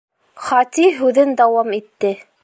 Хати 0.45 0.87
һүҙен 1.01 1.37
дауам 1.41 1.71
итте. 1.81 2.15